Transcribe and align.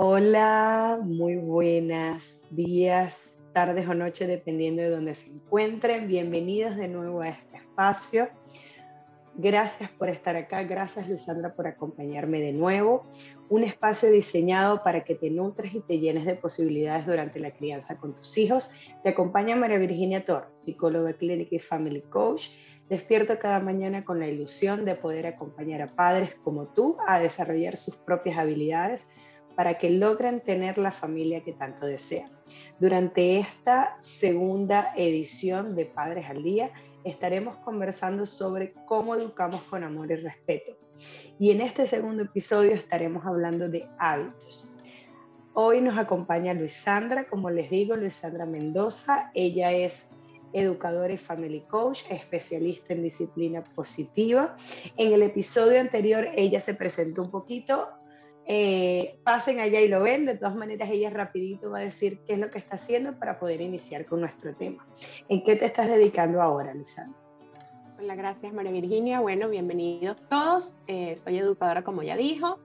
Hola, 0.00 1.00
muy 1.02 1.38
buenas 1.38 2.44
días, 2.50 3.40
tardes 3.52 3.88
o 3.88 3.94
noches, 3.94 4.28
dependiendo 4.28 4.80
de 4.80 4.90
donde 4.90 5.16
se 5.16 5.28
encuentren. 5.28 6.06
Bienvenidos 6.06 6.76
de 6.76 6.86
nuevo 6.86 7.20
a 7.20 7.30
este 7.30 7.56
espacio. 7.56 8.28
Gracias 9.34 9.90
por 9.90 10.08
estar 10.08 10.36
acá, 10.36 10.62
gracias 10.62 11.08
Luisandra 11.08 11.52
por 11.52 11.66
acompañarme 11.66 12.38
de 12.38 12.52
nuevo. 12.52 13.06
Un 13.48 13.64
espacio 13.64 14.08
diseñado 14.12 14.84
para 14.84 15.02
que 15.02 15.16
te 15.16 15.30
nutres 15.30 15.74
y 15.74 15.80
te 15.80 15.98
llenes 15.98 16.26
de 16.26 16.36
posibilidades 16.36 17.04
durante 17.04 17.40
la 17.40 17.50
crianza 17.50 17.98
con 17.98 18.14
tus 18.14 18.38
hijos. 18.38 18.70
Te 19.02 19.08
acompaña 19.08 19.56
María 19.56 19.78
Virginia 19.78 20.24
Tor, 20.24 20.48
psicóloga 20.52 21.14
clínica 21.14 21.56
y 21.56 21.58
family 21.58 22.02
coach. 22.02 22.50
Despierto 22.88 23.36
cada 23.40 23.58
mañana 23.58 24.04
con 24.04 24.20
la 24.20 24.28
ilusión 24.28 24.84
de 24.84 24.94
poder 24.94 25.26
acompañar 25.26 25.82
a 25.82 25.96
padres 25.96 26.36
como 26.36 26.68
tú 26.68 26.96
a 27.04 27.18
desarrollar 27.18 27.76
sus 27.76 27.96
propias 27.96 28.38
habilidades 28.38 29.08
para 29.58 29.76
que 29.76 29.90
logren 29.90 30.38
tener 30.38 30.78
la 30.78 30.92
familia 30.92 31.42
que 31.42 31.52
tanto 31.52 31.84
desean. 31.84 32.30
Durante 32.78 33.40
esta 33.40 33.96
segunda 33.98 34.92
edición 34.96 35.74
de 35.74 35.84
Padres 35.84 36.30
al 36.30 36.44
Día, 36.44 36.70
estaremos 37.02 37.56
conversando 37.56 38.24
sobre 38.24 38.72
cómo 38.86 39.16
educamos 39.16 39.60
con 39.62 39.82
amor 39.82 40.12
y 40.12 40.14
respeto. 40.14 40.78
Y 41.40 41.50
en 41.50 41.60
este 41.60 41.88
segundo 41.88 42.22
episodio 42.22 42.70
estaremos 42.70 43.26
hablando 43.26 43.68
de 43.68 43.88
hábitos. 43.98 44.70
Hoy 45.54 45.80
nos 45.80 45.98
acompaña 45.98 46.54
Luisandra, 46.54 47.26
como 47.26 47.50
les 47.50 47.68
digo, 47.68 47.96
Luisandra 47.96 48.46
Mendoza. 48.46 49.32
Ella 49.34 49.72
es 49.72 50.06
educadora 50.52 51.12
y 51.12 51.16
family 51.16 51.62
coach, 51.62 52.02
especialista 52.10 52.92
en 52.92 53.02
disciplina 53.02 53.64
positiva. 53.64 54.56
En 54.96 55.12
el 55.12 55.22
episodio 55.22 55.80
anterior 55.80 56.28
ella 56.36 56.60
se 56.60 56.74
presentó 56.74 57.22
un 57.22 57.32
poquito, 57.32 57.88
eh, 58.50 59.18
pasen 59.24 59.60
allá 59.60 59.82
y 59.82 59.88
lo 59.88 60.00
ven. 60.00 60.24
De 60.24 60.34
todas 60.34 60.56
maneras, 60.56 60.88
ella 60.90 61.10
rapidito 61.10 61.70
va 61.70 61.78
a 61.78 61.82
decir 61.82 62.20
qué 62.26 62.32
es 62.32 62.38
lo 62.38 62.50
que 62.50 62.56
está 62.56 62.76
haciendo 62.76 63.18
para 63.18 63.38
poder 63.38 63.60
iniciar 63.60 64.06
con 64.06 64.20
nuestro 64.20 64.56
tema. 64.56 64.86
¿En 65.28 65.44
qué 65.44 65.54
te 65.54 65.66
estás 65.66 65.88
dedicando 65.88 66.40
ahora, 66.40 66.72
Lisandra? 66.72 67.16
Hola, 68.00 68.14
gracias 68.14 68.52
María 68.54 68.72
Virginia. 68.72 69.20
Bueno, 69.20 69.50
bienvenidos 69.50 70.16
todos. 70.28 70.76
Eh, 70.86 71.16
soy 71.22 71.38
educadora, 71.38 71.82
como 71.82 72.02
ya 72.02 72.16
dijo, 72.16 72.58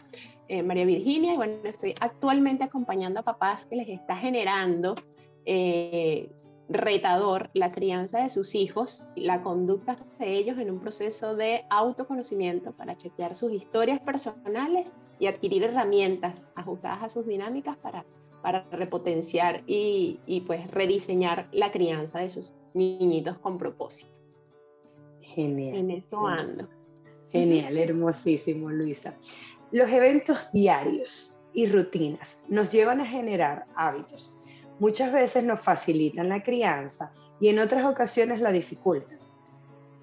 eh, 0.48 0.64
María 0.64 0.86
Virginia. 0.86 1.34
Y 1.34 1.36
bueno, 1.36 1.56
estoy 1.66 1.96
actualmente 2.00 2.64
acompañando 2.64 3.20
a 3.20 3.24
papás 3.24 3.66
que 3.66 3.76
les 3.76 3.90
está 3.90 4.16
generando 4.16 4.96
retador 6.70 7.50
la 7.54 7.72
crianza 7.72 8.20
de 8.20 8.30
sus 8.30 8.56
hijos, 8.56 9.04
la 9.16 9.42
conducta 9.42 9.98
de 10.20 10.38
ellos 10.38 10.58
en 10.58 10.72
un 10.72 10.80
proceso 10.80 11.36
de 11.36 11.66
autoconocimiento 11.70 12.72
para 12.72 12.98
chequear 12.98 13.36
sus 13.36 13.52
historias 13.52 14.00
personales 14.00 14.94
y 15.20 15.28
adquirir 15.28 15.64
herramientas 15.64 16.48
ajustadas 16.56 17.04
a 17.04 17.10
sus 17.10 17.28
dinámicas 17.28 17.78
para, 17.78 18.06
para 18.42 18.68
repotenciar 18.72 19.64
y, 19.68 20.20
y 20.26 20.42
pues 20.42 20.70
rediseñar 20.72 21.48
la 21.52 21.72
crianza 21.72 22.20
de 22.20 22.30
sus 22.30 22.54
niñitos 22.74 23.38
con 23.40 23.58
propósito. 23.58 24.12
Genial. 25.22 25.78
En 25.78 25.92
eso 25.92 26.28
ando. 26.28 26.70
Genial, 27.32 27.78
hermosísimo, 27.78 28.70
Luisa. 28.70 29.16
Los 29.72 29.90
eventos 29.90 30.52
diarios 30.52 31.36
y 31.54 31.66
rutinas 31.66 32.44
nos 32.48 32.72
llevan 32.72 33.02
a 33.02 33.06
generar 33.06 33.66
hábitos. 33.76 34.36
Muchas 34.80 35.12
veces 35.14 35.44
nos 35.44 35.60
facilitan 35.60 36.30
la 36.30 36.44
crianza 36.44 37.14
y 37.40 37.50
en 37.50 37.60
otras 37.60 37.86
ocasiones 37.86 38.40
la 38.40 38.52
dificultan. 38.52 39.20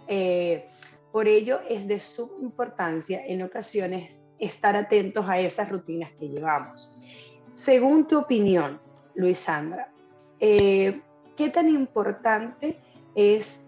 Eh, 0.06 0.66
por 1.12 1.28
ello 1.28 1.60
es 1.68 1.86
de 1.86 1.98
suma 1.98 2.34
importancia 2.40 3.24
en 3.26 3.42
ocasiones 3.42 4.18
estar 4.38 4.76
atentos 4.76 5.28
a 5.28 5.38
esas 5.38 5.68
rutinas 5.68 6.12
que 6.18 6.28
llevamos. 6.28 6.92
Según 7.52 8.06
tu 8.06 8.18
opinión, 8.18 8.80
Luisandra, 9.14 9.92
eh, 10.38 11.00
¿qué 11.36 11.48
tan 11.50 11.68
importante 11.68 12.78
es 13.14 13.62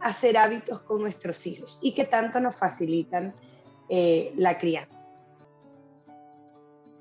hacer 0.00 0.36
hábitos 0.36 0.82
con 0.82 1.00
nuestros 1.00 1.46
hijos 1.46 1.78
y 1.80 1.94
qué 1.94 2.04
tanto 2.04 2.40
nos 2.40 2.56
facilitan 2.56 3.34
eh, 3.88 4.32
la 4.36 4.58
crianza? 4.58 5.08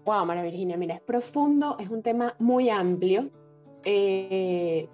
Wow, 0.06 0.25
María 0.25 0.44
Virginia, 0.44 0.75
mira, 0.75 0.96
es 0.96 1.02
profundo, 1.02 1.78
es 1.80 1.90
un 1.90 2.02
tema 2.02 2.36
muy 2.40 2.69
amplio. 2.69 3.30
Eh, 3.86 4.90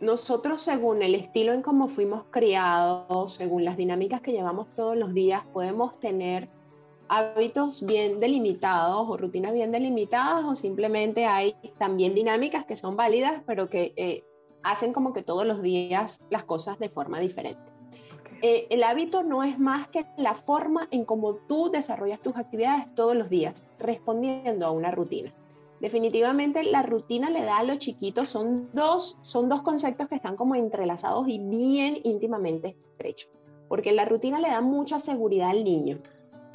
nosotros, 0.00 0.62
según 0.62 1.02
el 1.02 1.14
estilo 1.14 1.52
en 1.52 1.62
cómo 1.62 1.88
fuimos 1.88 2.24
criados, 2.30 3.34
según 3.34 3.64
las 3.64 3.76
dinámicas 3.76 4.20
que 4.22 4.32
llevamos 4.32 4.68
todos 4.74 4.96
los 4.96 5.12
días, 5.12 5.44
podemos 5.52 5.98
tener 6.00 6.48
hábitos 7.08 7.84
bien 7.84 8.18
delimitados 8.18 9.06
o 9.08 9.16
rutinas 9.16 9.52
bien 9.52 9.70
delimitadas 9.72 10.44
o 10.44 10.54
simplemente 10.54 11.26
hay 11.26 11.54
también 11.78 12.14
dinámicas 12.14 12.66
que 12.66 12.74
son 12.74 12.96
válidas 12.96 13.42
pero 13.46 13.68
que 13.68 13.92
eh, 13.94 14.24
hacen 14.64 14.92
como 14.92 15.12
que 15.12 15.22
todos 15.22 15.46
los 15.46 15.62
días 15.62 16.20
las 16.30 16.44
cosas 16.44 16.80
de 16.80 16.88
forma 16.88 17.20
diferente. 17.20 17.75
Eh, 18.42 18.66
el 18.70 18.82
hábito 18.82 19.22
no 19.22 19.42
es 19.42 19.58
más 19.58 19.88
que 19.88 20.06
la 20.16 20.34
forma 20.34 20.88
en 20.90 21.04
cómo 21.04 21.34
tú 21.48 21.70
desarrollas 21.70 22.20
tus 22.20 22.36
actividades 22.36 22.94
todos 22.94 23.16
los 23.16 23.30
días, 23.30 23.66
respondiendo 23.78 24.66
a 24.66 24.70
una 24.70 24.90
rutina. 24.90 25.32
Definitivamente 25.80 26.62
la 26.62 26.82
rutina 26.82 27.30
le 27.30 27.42
da 27.42 27.58
a 27.58 27.64
los 27.64 27.78
chiquitos, 27.78 28.30
son 28.30 28.70
dos, 28.72 29.18
son 29.22 29.48
dos 29.48 29.62
conceptos 29.62 30.08
que 30.08 30.14
están 30.14 30.36
como 30.36 30.54
entrelazados 30.54 31.28
y 31.28 31.38
bien 31.38 31.98
íntimamente 32.02 32.76
estrechos, 32.92 33.30
porque 33.68 33.92
la 33.92 34.06
rutina 34.06 34.40
le 34.40 34.48
da 34.48 34.60
mucha 34.62 34.98
seguridad 34.98 35.50
al 35.50 35.64
niño 35.64 35.98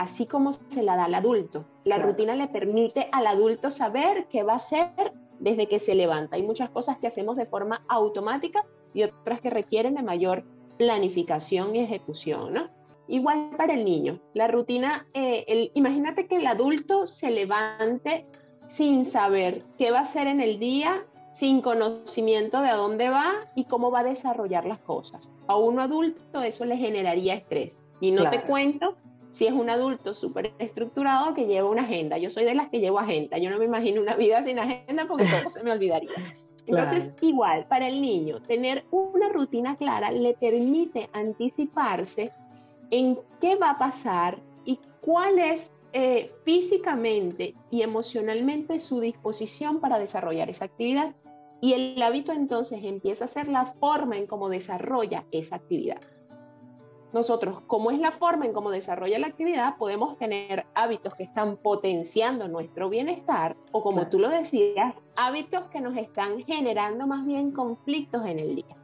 así 0.02 0.26
como 0.26 0.52
se 0.54 0.82
la 0.82 0.96
da 0.96 1.06
al 1.06 1.14
adulto. 1.14 1.66
La 1.84 2.00
rutina 2.00 2.36
le 2.36 2.48
permite 2.48 3.08
al 3.12 3.28
adulto 3.28 3.70
saber 3.70 4.26
qué 4.32 4.42
va 4.42 4.54
a 4.54 4.56
hacer 4.56 5.14
desde 5.40 5.68
que 5.68 5.78
se 5.78 5.94
levanta. 5.94 6.38
Hay 6.38 6.44
muchas 6.44 6.72
cosas 6.72 6.98
que 6.98 7.06
hacemos 7.06 7.38
de 7.38 7.46
forma 7.46 7.86
automática 7.88 8.66
y 8.96 9.04
otras 9.04 9.42
que 9.42 9.52
requieren 9.52 9.94
de 9.94 10.02
mayor 10.02 10.44
planificación 10.82 11.76
y 11.76 11.82
ejecución, 11.82 12.54
¿no? 12.54 12.68
Igual 13.08 13.52
para 13.56 13.76
el 13.76 13.86
niño. 13.86 14.20
La 14.34 14.48
rutina, 14.48 15.06
eh, 15.14 15.70
imagínate 15.76 16.26
que 16.26 16.38
el 16.38 16.48
adulto 16.48 17.06
se 17.06 17.30
levante 17.30 18.26
sin 18.66 19.06
saber 19.06 19.64
qué 19.78 19.92
va 19.92 20.00
a 20.00 20.02
hacer 20.02 20.26
en 20.26 20.42
el 20.42 20.58
día, 20.58 21.06
sin 21.32 21.62
conocimiento 21.62 22.64
de 22.64 22.70
a 22.70 22.76
dónde 22.78 23.10
va 23.10 23.32
y 23.56 23.66
cómo 23.66 23.92
va 23.92 24.00
a 24.00 24.04
desarrollar 24.04 24.66
las 24.66 24.80
cosas. 24.80 25.32
A 25.46 25.56
uno 25.56 25.84
adulto 25.84 26.42
eso 26.42 26.66
le 26.66 26.78
generaría 26.78 27.36
estrés. 27.36 27.78
Y 28.00 28.10
no 28.10 28.28
te 28.32 28.42
cuento 28.42 28.96
si 29.30 29.46
es 29.46 29.54
un 29.54 29.70
adulto 29.70 30.16
súper 30.16 30.52
estructurado 30.58 31.36
que 31.36 31.46
lleva 31.46 31.70
una 31.70 31.84
agenda. 31.84 32.18
Yo 32.18 32.32
soy 32.32 32.44
de 32.44 32.56
las 32.56 32.70
que 32.70 32.80
llevo 32.80 32.98
agenda. 32.98 33.38
Yo 33.38 33.52
no 33.52 33.60
me 33.60 33.66
imagino 33.66 34.02
una 34.02 34.16
vida 34.16 34.42
sin 34.42 34.58
agenda 34.58 35.06
porque 35.08 35.26
todo 35.26 35.52
se 35.52 35.62
me 35.62 35.72
olvidaría. 35.72 36.10
Entonces, 36.68 37.14
igual, 37.22 37.66
para 37.68 37.88
el 37.88 38.02
niño, 38.02 38.42
tener 38.42 38.86
una 38.92 39.30
rutina 39.30 39.76
clara 39.76 40.12
le 40.12 40.34
permite 40.36 41.10
anticiparse 41.12 42.32
en 42.92 43.18
qué 43.40 43.56
va 43.56 43.72
a 43.72 43.78
pasar 43.78 44.38
y 44.64 44.80
cuál 45.02 45.40
es 45.40 45.74
eh, 45.94 46.32
físicamente 46.46 47.56
y 47.72 47.82
emocionalmente 47.82 48.80
su 48.80 49.00
disposición 49.00 49.80
para 49.80 50.00
desarrollar 50.00 50.50
esa 50.50 50.66
actividad. 50.66 51.16
Y 51.62 51.74
el 51.74 52.02
hábito 52.02 52.32
entonces 52.32 52.84
empieza 52.84 53.26
a 53.26 53.28
ser 53.28 53.48
la 53.48 53.66
forma 53.66 54.18
en 54.18 54.28
cómo 54.28 54.50
desarrolla 54.50 55.26
esa 55.32 55.58
actividad 55.58 56.02
nosotros, 57.14 57.62
como 57.68 57.92
es 57.92 58.00
la 58.00 58.12
forma 58.12 58.46
en 58.46 58.54
cómo 58.54 58.72
desarrolla 58.72 59.20
la 59.20 59.28
actividad, 59.28 59.78
podemos 59.78 60.18
tener 60.18 60.66
hábitos 60.74 61.14
que 61.16 61.24
están 61.24 61.58
potenciando 61.58 62.48
nuestro 62.48 62.90
bienestar 62.90 63.58
o, 63.72 63.84
como 63.84 64.08
tú 64.08 64.20
lo 64.20 64.30
decías, 64.30 64.96
hábitos 65.16 65.64
que 65.72 65.82
nos 65.82 65.98
están 65.98 66.42
generando 66.44 67.08
más 67.08 67.26
bien 67.26 67.52
conflictos 67.52 68.26
en 68.26 68.40
el 68.40 68.56
día. 68.56 68.78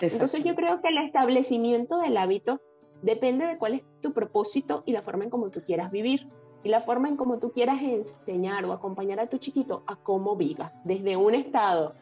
Entonces 0.00 0.44
yo 0.44 0.54
creo 0.54 0.80
que 0.80 0.88
el 0.88 0.98
establecimiento 0.98 1.98
del 1.98 2.16
hábito 2.16 2.60
depende 3.02 3.46
de 3.46 3.58
cuál 3.58 3.74
es 3.74 3.82
tu 4.00 4.12
propósito 4.12 4.82
y 4.84 4.92
la 4.92 5.02
forma 5.02 5.24
en 5.24 5.30
cómo 5.30 5.50
tú 5.50 5.62
quieras 5.62 5.90
vivir 5.90 6.28
y 6.64 6.68
la 6.68 6.80
forma 6.80 7.08
en 7.08 7.16
cómo 7.16 7.38
tú 7.38 7.52
quieras 7.52 7.80
enseñar 7.80 8.64
o 8.64 8.72
acompañar 8.72 9.20
a 9.20 9.28
tu 9.28 9.38
chiquito 9.38 9.84
a 9.86 9.96
cómo 9.96 10.36
viva, 10.36 10.72
desde 10.84 11.16
un 11.16 11.34
estado 11.34 11.94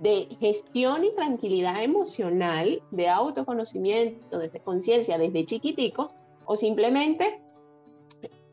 de 0.00 0.36
gestión 0.40 1.04
y 1.04 1.14
tranquilidad 1.14 1.82
emocional, 1.82 2.82
de 2.90 3.08
autoconocimiento, 3.08 4.38
desde 4.38 4.60
conciencia, 4.60 5.18
desde 5.18 5.44
chiquiticos, 5.44 6.14
o 6.44 6.56
simplemente, 6.56 7.40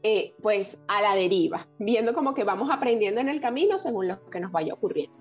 eh, 0.03 0.33
pues, 0.41 0.79
a 0.87 1.01
la 1.01 1.15
deriva, 1.15 1.67
viendo 1.79 2.13
como 2.13 2.33
que 2.33 2.43
vamos 2.43 2.69
aprendiendo 2.71 3.21
en 3.21 3.29
el 3.29 3.39
camino 3.39 3.77
según 3.77 4.07
lo 4.07 4.29
que 4.29 4.39
nos 4.39 4.51
vaya 4.51 4.73
ocurriendo. 4.73 5.15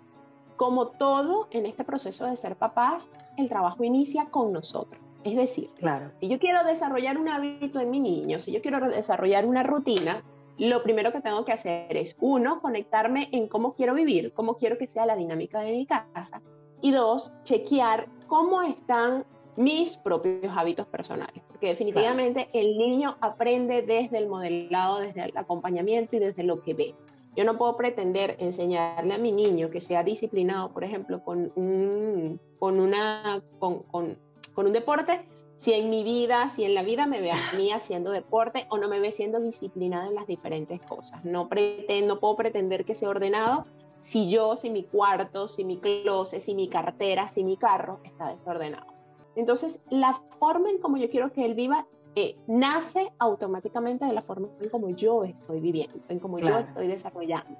Como 0.56 0.88
todo 0.88 1.48
en 1.50 1.66
este 1.66 1.84
proceso 1.84 2.26
de 2.26 2.36
ser 2.36 2.56
papás, 2.56 3.10
el 3.36 3.48
trabajo 3.48 3.84
inicia 3.84 4.26
con 4.26 4.52
nosotros. 4.52 5.00
Es 5.24 5.36
decir, 5.36 5.70
claro. 5.76 6.10
si 6.20 6.28
yo 6.28 6.38
quiero 6.40 6.64
desarrollar 6.64 7.16
un 7.16 7.28
hábito 7.28 7.78
en 7.78 7.90
mi 7.90 8.00
niño, 8.00 8.40
si 8.40 8.50
yo 8.50 8.60
quiero 8.60 8.80
desarrollar 8.88 9.46
una 9.46 9.62
rutina, 9.62 10.24
lo 10.68 10.84
primero 10.84 11.10
que 11.10 11.20
tengo 11.20 11.44
que 11.44 11.50
hacer 11.50 11.96
es, 11.96 12.16
uno, 12.20 12.60
conectarme 12.60 13.28
en 13.32 13.48
cómo 13.48 13.74
quiero 13.74 13.94
vivir, 13.94 14.32
cómo 14.32 14.58
quiero 14.58 14.78
que 14.78 14.86
sea 14.86 15.06
la 15.06 15.16
dinámica 15.16 15.60
de 15.60 15.72
mi 15.72 15.86
casa. 15.86 16.40
Y 16.80 16.92
dos, 16.92 17.32
chequear 17.42 18.06
cómo 18.28 18.62
están 18.62 19.24
mis 19.56 19.98
propios 19.98 20.56
hábitos 20.56 20.86
personales. 20.86 21.42
Porque 21.48 21.66
definitivamente 21.66 22.48
el 22.52 22.78
niño 22.78 23.16
aprende 23.20 23.82
desde 23.82 24.18
el 24.18 24.28
modelado, 24.28 25.00
desde 25.00 25.24
el 25.24 25.36
acompañamiento 25.36 26.14
y 26.14 26.20
desde 26.20 26.44
lo 26.44 26.62
que 26.62 26.74
ve. 26.74 26.94
Yo 27.34 27.44
no 27.44 27.58
puedo 27.58 27.76
pretender 27.76 28.36
enseñarle 28.38 29.14
a 29.14 29.18
mi 29.18 29.32
niño 29.32 29.68
que 29.68 29.80
sea 29.80 30.04
disciplinado, 30.04 30.72
por 30.72 30.84
ejemplo, 30.84 31.24
con 31.24 31.50
un, 31.56 32.40
con 32.60 32.78
una, 32.78 33.42
con, 33.58 33.82
con, 33.82 34.16
con 34.54 34.66
un 34.66 34.72
deporte, 34.72 35.22
si 35.62 35.72
en 35.72 35.90
mi 35.90 36.02
vida, 36.02 36.48
si 36.48 36.64
en 36.64 36.74
la 36.74 36.82
vida 36.82 37.06
me 37.06 37.20
ve 37.20 37.30
a 37.30 37.36
mí 37.56 37.70
haciendo 37.70 38.10
deporte 38.10 38.66
o 38.68 38.78
no 38.78 38.88
me 38.88 38.98
ve 38.98 39.12
siendo 39.12 39.38
disciplinada 39.38 40.08
en 40.08 40.16
las 40.16 40.26
diferentes 40.26 40.80
cosas. 40.80 41.24
No, 41.24 41.48
pretendo, 41.48 42.14
no 42.14 42.20
puedo 42.20 42.34
pretender 42.34 42.84
que 42.84 42.96
sea 42.96 43.08
ordenado 43.08 43.66
si 44.00 44.28
yo, 44.28 44.56
si 44.56 44.70
mi 44.70 44.82
cuarto, 44.82 45.46
si 45.46 45.64
mi 45.64 45.78
closet, 45.78 46.40
si 46.40 46.56
mi 46.56 46.66
cartera, 46.68 47.28
si 47.28 47.44
mi 47.44 47.56
carro 47.56 48.00
está 48.02 48.30
desordenado. 48.30 48.92
Entonces, 49.36 49.80
la 49.88 50.20
forma 50.40 50.68
en 50.68 50.78
como 50.78 50.96
yo 50.96 51.08
quiero 51.08 51.30
que 51.30 51.44
él 51.44 51.54
viva 51.54 51.86
eh, 52.16 52.34
nace 52.48 53.12
automáticamente 53.20 54.04
de 54.04 54.14
la 54.14 54.22
forma 54.22 54.48
en 54.60 54.68
como 54.68 54.90
yo 54.90 55.22
estoy 55.22 55.60
viviendo, 55.60 55.96
en 56.08 56.18
como 56.18 56.40
yo 56.40 56.58
estoy 56.58 56.88
desarrollando. 56.88 57.56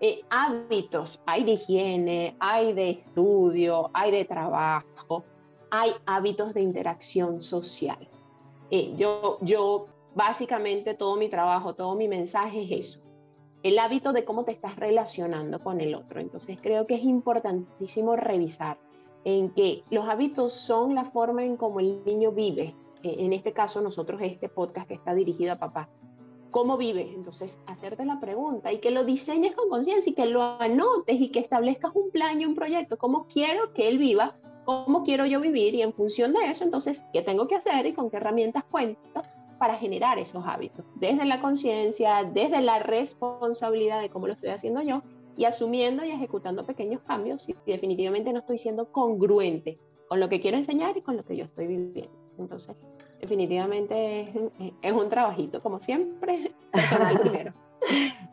Eh, 0.00 0.22
hábitos, 0.30 1.20
hay 1.26 1.44
de 1.44 1.52
higiene, 1.52 2.34
hay 2.40 2.72
de 2.72 2.90
estudio, 2.90 3.88
hay 3.94 4.10
de 4.10 4.24
trabajo, 4.24 5.22
hay 5.70 5.92
hábitos 6.06 6.54
de 6.54 6.62
interacción 6.62 7.40
social. 7.40 8.08
Eh, 8.70 8.94
yo, 8.96 9.38
yo 9.40 9.86
básicamente 10.14 10.94
todo 10.94 11.16
mi 11.16 11.28
trabajo, 11.28 11.74
todo 11.74 11.94
mi 11.94 12.08
mensaje 12.08 12.64
es 12.64 12.86
eso, 12.86 13.00
el 13.62 13.78
hábito 13.78 14.12
de 14.12 14.24
cómo 14.24 14.44
te 14.44 14.52
estás 14.52 14.76
relacionando 14.76 15.60
con 15.60 15.80
el 15.80 15.94
otro. 15.94 16.20
Entonces 16.20 16.58
creo 16.60 16.86
que 16.86 16.94
es 16.94 17.04
importantísimo 17.04 18.16
revisar 18.16 18.78
en 19.24 19.50
que 19.50 19.82
los 19.90 20.08
hábitos 20.08 20.54
son 20.54 20.94
la 20.94 21.04
forma 21.04 21.44
en 21.44 21.56
cómo 21.56 21.80
el 21.80 22.04
niño 22.04 22.32
vive, 22.32 22.74
eh, 23.02 23.16
en 23.18 23.32
este 23.32 23.52
caso 23.52 23.80
nosotros 23.80 24.20
este 24.22 24.48
podcast 24.48 24.88
que 24.88 24.94
está 24.94 25.14
dirigido 25.14 25.52
a 25.52 25.58
papá, 25.58 25.88
¿cómo 26.50 26.76
vive? 26.76 27.12
Entonces, 27.12 27.60
hacerte 27.66 28.04
la 28.04 28.20
pregunta 28.20 28.72
y 28.72 28.78
que 28.78 28.90
lo 28.90 29.04
diseñes 29.04 29.54
con 29.54 29.68
conciencia 29.68 30.10
y 30.10 30.14
que 30.14 30.26
lo 30.26 30.42
anotes 30.42 31.20
y 31.20 31.30
que 31.30 31.40
establezcas 31.40 31.90
un 31.94 32.10
plan 32.10 32.40
y 32.40 32.46
un 32.46 32.54
proyecto, 32.54 32.96
cómo 32.96 33.26
quiero 33.26 33.72
que 33.74 33.88
él 33.88 33.98
viva, 33.98 34.36
cómo 34.66 35.04
quiero 35.04 35.24
yo 35.24 35.40
vivir 35.40 35.74
y 35.74 35.82
en 35.82 35.94
función 35.94 36.34
de 36.34 36.50
eso, 36.50 36.64
entonces, 36.64 37.02
¿qué 37.12 37.22
tengo 37.22 37.46
que 37.48 37.54
hacer 37.54 37.86
y 37.86 37.94
con 37.94 38.10
qué 38.10 38.18
herramientas 38.18 38.64
cuento 38.64 39.22
para 39.58 39.74
generar 39.78 40.18
esos 40.18 40.44
hábitos? 40.46 40.84
Desde 40.96 41.24
la 41.24 41.40
conciencia, 41.40 42.24
desde 42.24 42.60
la 42.60 42.80
responsabilidad 42.80 44.02
de 44.02 44.10
cómo 44.10 44.26
lo 44.26 44.34
estoy 44.34 44.50
haciendo 44.50 44.82
yo 44.82 45.02
y 45.36 45.44
asumiendo 45.44 46.04
y 46.04 46.10
ejecutando 46.10 46.66
pequeños 46.66 47.00
cambios 47.02 47.48
y 47.48 47.54
definitivamente 47.64 48.32
no 48.32 48.40
estoy 48.40 48.58
siendo 48.58 48.90
congruente 48.90 49.78
con 50.08 50.18
lo 50.20 50.28
que 50.28 50.40
quiero 50.40 50.56
enseñar 50.56 50.96
y 50.96 51.02
con 51.02 51.16
lo 51.16 51.24
que 51.24 51.36
yo 51.36 51.44
estoy 51.44 51.68
viviendo. 51.68 52.12
Entonces, 52.36 52.76
definitivamente 53.20 54.32
es, 54.82 54.92
un 54.92 55.08
trabajito, 55.08 55.62
como 55.62 55.80
siempre, 55.80 56.52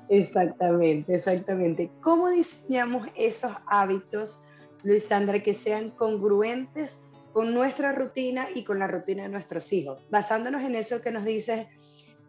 Exactamente, 0.10 1.16
exactamente. 1.16 1.92
¿Cómo 2.02 2.30
diseñamos 2.30 3.08
esos 3.16 3.52
hábitos, 3.68 4.40
Luisandra, 4.84 5.42
que 5.42 5.54
sean 5.54 5.92
congruentes 5.92 7.02
con 7.32 7.54
nuestra 7.54 7.92
rutina 7.94 8.48
y 8.54 8.64
con 8.64 8.80
la 8.80 8.88
rutina 8.88 9.24
de 9.24 9.30
nuestros 9.30 9.72
hijos? 9.74 10.06
Basándonos 10.10 10.64
en 10.64 10.76
eso 10.76 11.02
que 11.02 11.12
nos 11.12 11.26
dices 11.26 11.68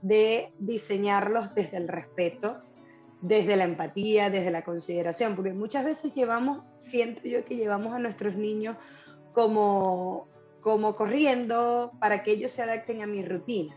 de 0.03 0.53
diseñarlos 0.59 1.55
desde 1.55 1.77
el 1.77 1.89
respeto, 1.89 2.62
desde 3.21 3.56
la 3.56 3.65
empatía, 3.65 4.31
desde 4.31 4.51
la 4.51 4.65
consideración, 4.65 5.35
porque 5.35 5.53
muchas 5.53 5.85
veces 5.85 6.15
llevamos, 6.15 6.62
siento 6.77 7.23
yo 7.25 7.45
que 7.45 7.56
llevamos 7.56 7.95
a 7.95 7.99
nuestros 7.99 8.37
niños 8.37 8.77
como 9.33 10.29
como 10.65 10.97
corriendo 10.97 11.93
para 12.01 12.23
que 12.23 12.33
ellos 12.33 12.51
se 12.51 12.62
adapten 12.62 13.03
a 13.03 13.06
mi 13.06 13.23
rutina. 13.23 13.77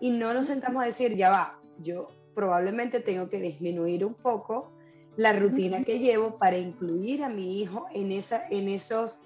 Y 0.00 0.10
no 0.10 0.34
nos 0.34 0.46
sentamos 0.46 0.82
a 0.82 0.86
decir, 0.86 1.16
ya 1.16 1.30
va, 1.30 1.58
yo 1.78 2.08
probablemente 2.34 3.00
tengo 3.00 3.30
que 3.30 3.40
disminuir 3.40 4.04
un 4.04 4.14
poco 4.14 4.70
la 5.16 5.32
rutina 5.32 5.84
que 5.84 5.98
llevo 5.98 6.38
para 6.38 6.58
incluir 6.58 7.24
a 7.24 7.28
mi 7.28 7.60
hijo 7.60 7.86
en 7.92 8.12
esa, 8.12 8.46
en 8.48 8.68
esos, 8.68 9.20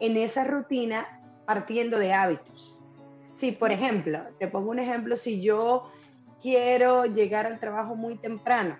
en 0.00 0.16
esa 0.16 0.44
rutina 0.44 1.22
partiendo 1.46 1.98
de 1.98 2.12
hábitos. 2.12 2.78
Si, 3.32 3.52
por 3.52 3.70
ejemplo, 3.70 4.20
te 4.38 4.48
pongo 4.48 4.70
un 4.70 4.78
ejemplo, 4.78 5.16
si 5.16 5.40
yo 5.40 5.90
quiero 6.40 7.06
llegar 7.06 7.46
al 7.46 7.60
trabajo 7.60 7.94
muy 7.94 8.16
temprano, 8.16 8.78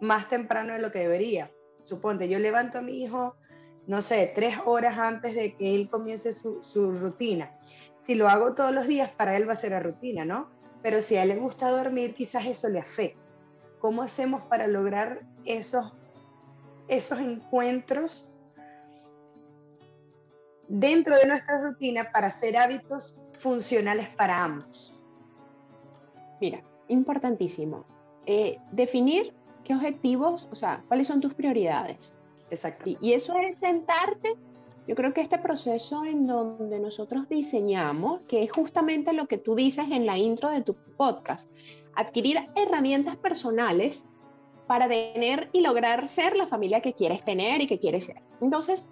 más 0.00 0.28
temprano 0.28 0.74
de 0.74 0.80
lo 0.80 0.90
que 0.90 0.98
debería, 1.00 1.50
suponte, 1.82 2.28
yo 2.28 2.38
levanto 2.38 2.78
a 2.78 2.82
mi 2.82 3.02
hijo 3.02 3.36
no 3.86 4.00
sé, 4.00 4.32
tres 4.34 4.56
horas 4.64 4.98
antes 4.98 5.34
de 5.34 5.54
que 5.56 5.74
él 5.74 5.88
comience 5.88 6.32
su, 6.32 6.92
rutina. 6.92 7.52
Si 7.98 8.14
lo 8.14 8.28
hago 8.28 8.54
todos 8.54 8.72
los 8.72 8.86
días, 8.86 9.10
para 9.10 9.36
él 9.36 9.48
va 9.48 9.52
a 9.52 9.56
ser 9.56 9.72
la 9.72 9.80
rutina, 9.80 10.24
¿no? 10.24 10.50
Pero 10.82 11.02
si 11.02 11.16
a 11.16 11.22
él 11.22 11.30
le 11.30 11.36
gusta 11.36 11.68
dormir, 11.68 12.14
quizás 12.14 12.46
eso 12.46 12.68
le 12.68 12.78
afecte. 12.78 13.23
¿Cómo 13.84 14.00
hacemos 14.00 14.40
para 14.40 14.66
lograr 14.66 15.20
esos, 15.44 15.92
esos 16.88 17.18
encuentros 17.20 18.32
dentro 20.68 21.14
de 21.14 21.26
nuestra 21.26 21.60
rutina 21.60 22.10
para 22.10 22.28
hacer 22.28 22.56
hábitos 22.56 23.20
funcionales 23.34 24.08
para 24.08 24.42
ambos? 24.42 24.98
Mira, 26.40 26.62
importantísimo. 26.88 27.84
Eh, 28.24 28.56
definir 28.72 29.34
qué 29.64 29.74
objetivos, 29.74 30.48
o 30.50 30.56
sea, 30.56 30.82
cuáles 30.88 31.06
son 31.06 31.20
tus 31.20 31.34
prioridades. 31.34 32.14
Exacto. 32.48 32.88
Y, 33.02 33.12
eso 33.12 33.36
es 33.36 33.58
sentarte. 33.58 34.34
Yo 34.86 34.94
creo 34.94 35.14
que 35.14 35.22
este 35.22 35.38
proceso 35.38 36.04
en 36.04 36.26
donde 36.26 36.78
nosotros 36.78 37.26
diseñamos, 37.28 38.20
que 38.28 38.42
es 38.42 38.52
justamente 38.52 39.14
lo 39.14 39.26
que 39.26 39.38
tú 39.38 39.54
dices 39.54 39.86
en 39.90 40.04
la 40.04 40.18
intro 40.18 40.50
de 40.50 40.60
tu 40.60 40.74
podcast, 40.96 41.50
adquirir 41.94 42.38
herramientas 42.54 43.16
personales 43.16 44.04
para 44.66 44.88
tener 44.88 45.48
y 45.52 45.62
lograr 45.62 46.06
ser 46.06 46.36
la 46.36 46.46
familia 46.46 46.82
que 46.82 46.92
quieres 46.92 47.24
tener 47.24 47.62
y 47.62 47.66
que 47.66 47.78
quieres 47.78 48.04
ser. 48.04 48.20
Entonces, 48.42 48.84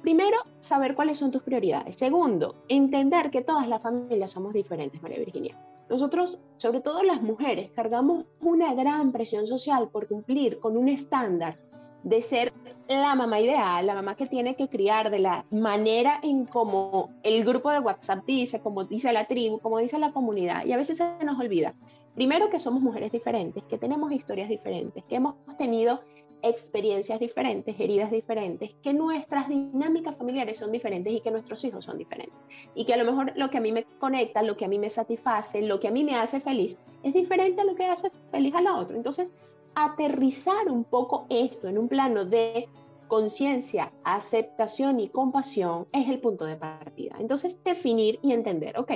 primero, 0.00 0.36
saber 0.60 0.94
cuáles 0.94 1.18
son 1.18 1.32
tus 1.32 1.42
prioridades. 1.42 1.96
Segundo, 1.96 2.54
entender 2.68 3.30
que 3.30 3.42
todas 3.42 3.66
las 3.66 3.82
familias 3.82 4.30
somos 4.30 4.52
diferentes, 4.52 5.02
María 5.02 5.18
Virginia. 5.18 5.58
Nosotros, 5.88 6.40
sobre 6.56 6.80
todo 6.80 7.02
las 7.02 7.22
mujeres, 7.22 7.70
cargamos 7.72 8.26
una 8.40 8.74
gran 8.74 9.12
presión 9.12 9.46
social 9.46 9.88
por 9.88 10.08
cumplir 10.08 10.58
con 10.58 10.76
un 10.76 10.88
estándar 10.88 11.58
de 12.06 12.22
ser 12.22 12.52
la 12.88 13.16
mamá 13.16 13.40
ideal, 13.40 13.84
la 13.84 13.94
mamá 13.94 14.14
que 14.14 14.26
tiene 14.26 14.54
que 14.54 14.68
criar 14.68 15.10
de 15.10 15.18
la 15.18 15.44
manera 15.50 16.20
en 16.22 16.46
como 16.46 17.10
el 17.24 17.44
grupo 17.44 17.72
de 17.72 17.80
WhatsApp 17.80 18.24
dice, 18.24 18.60
como 18.60 18.84
dice 18.84 19.12
la 19.12 19.24
tribu, 19.24 19.58
como 19.58 19.78
dice 19.78 19.98
la 19.98 20.12
comunidad. 20.12 20.64
Y 20.64 20.72
a 20.72 20.76
veces 20.76 20.98
se 20.98 21.24
nos 21.24 21.38
olvida, 21.40 21.74
primero 22.14 22.48
que 22.48 22.60
somos 22.60 22.80
mujeres 22.80 23.10
diferentes, 23.10 23.64
que 23.64 23.76
tenemos 23.76 24.12
historias 24.12 24.48
diferentes, 24.48 25.02
que 25.04 25.16
hemos 25.16 25.34
tenido 25.58 26.00
experiencias 26.42 27.18
diferentes, 27.18 27.74
heridas 27.80 28.12
diferentes, 28.12 28.70
que 28.84 28.92
nuestras 28.92 29.48
dinámicas 29.48 30.16
familiares 30.16 30.58
son 30.58 30.70
diferentes 30.70 31.12
y 31.12 31.20
que 31.20 31.32
nuestros 31.32 31.64
hijos 31.64 31.84
son 31.84 31.98
diferentes. 31.98 32.38
Y 32.76 32.84
que 32.84 32.94
a 32.94 32.98
lo 32.98 33.04
mejor 33.04 33.32
lo 33.34 33.50
que 33.50 33.58
a 33.58 33.60
mí 33.60 33.72
me 33.72 33.82
conecta, 33.98 34.44
lo 34.44 34.56
que 34.56 34.64
a 34.64 34.68
mí 34.68 34.78
me 34.78 34.90
satisface, 34.90 35.60
lo 35.60 35.80
que 35.80 35.88
a 35.88 35.90
mí 35.90 36.04
me 36.04 36.14
hace 36.14 36.38
feliz, 36.38 36.78
es 37.02 37.14
diferente 37.14 37.62
a 37.62 37.64
lo 37.64 37.74
que 37.74 37.86
hace 37.86 38.12
feliz 38.30 38.54
a 38.54 38.60
la 38.60 38.76
otra. 38.76 38.96
Entonces, 38.96 39.32
aterrizar 39.76 40.70
un 40.70 40.84
poco 40.84 41.26
esto 41.28 41.68
en 41.68 41.76
un 41.76 41.86
plano 41.86 42.24
de 42.24 42.68
conciencia, 43.08 43.92
aceptación 44.04 44.98
y 44.98 45.10
compasión 45.10 45.86
es 45.92 46.08
el 46.08 46.18
punto 46.18 46.46
de 46.46 46.56
partida. 46.56 47.14
Entonces, 47.20 47.62
definir 47.62 48.18
y 48.22 48.32
entender, 48.32 48.76
ok, 48.78 48.90